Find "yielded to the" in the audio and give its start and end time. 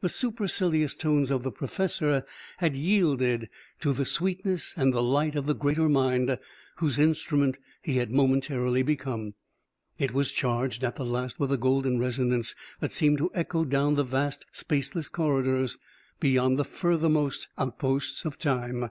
2.74-4.04